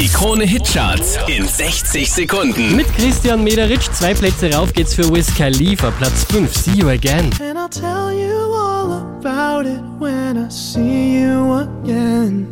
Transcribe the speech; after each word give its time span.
Die 0.00 0.08
Krone 0.08 0.44
Hitcharts 0.44 1.18
in 1.26 1.46
60 1.46 2.10
Sekunden. 2.10 2.74
Mit 2.74 2.86
Christian 2.96 3.44
Mederitsch 3.44 3.90
zwei 3.92 4.14
Plätze 4.14 4.50
rauf 4.50 4.72
geht's 4.72 4.94
für 4.94 5.06
Wiz 5.12 5.26
Khalifa, 5.36 5.90
Platz 5.90 6.24
5, 6.30 6.56
See 6.56 6.70
You 6.70 6.88
Again. 6.88 7.30
And 7.38 7.58
I'll 7.58 7.68
tell 7.68 8.10
you 8.10 8.50
all 8.54 8.92
about 9.20 9.68
it 9.68 9.82
when 9.98 10.38
I 10.38 10.50
see 10.50 11.20
you 11.20 11.52
again. 11.52 12.48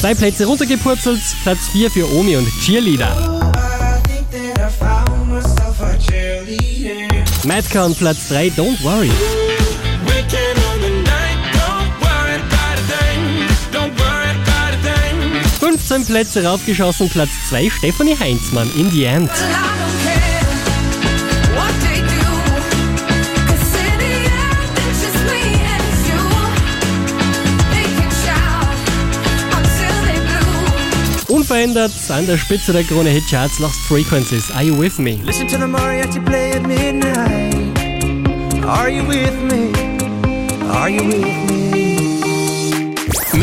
Zwei 0.00 0.14
Plätze 0.14 0.46
runtergepurzelt, 0.46 1.20
Platz 1.42 1.70
4 1.72 1.90
für 1.90 2.08
Omi 2.14 2.36
und 2.36 2.46
Cheerleader. 2.60 3.12
Cheerleader. 3.16 3.52
Madcon 7.44 7.94
Platz 7.96 8.28
3, 8.28 8.52
Don't 8.56 8.80
Worry. 8.84 9.10
14 15.92 16.06
Plätze 16.06 16.42
raufgeschossen, 16.42 17.10
Platz 17.10 17.28
2 17.50 17.68
Stefanie 17.68 18.16
Heinzmann 18.18 18.70
in 18.78 18.90
the 18.90 19.04
end. 19.04 19.30
Unverändert 31.28 31.92
an 32.08 32.26
der 32.26 32.38
Spitze 32.38 32.72
der 32.72 32.84
Krone 32.84 33.10
Hit 33.10 33.28
Charts 33.28 33.58
Lost 33.58 33.76
Frequencies. 33.86 34.50
Are 34.52 34.64
you 34.64 34.74
with 34.74 34.98
me? 34.98 35.18
Listen 35.26 35.46
to 35.46 35.58
the 35.58 35.66
mariachi 35.66 36.24
play 36.24 36.52
at 36.52 36.66
midnight. 36.66 37.54
Are 38.64 38.88
you 38.88 39.06
with 39.06 39.34
me? 39.42 39.70
Are 40.70 40.88
you 40.88 41.04
with 41.04 41.50
me? 41.50 41.51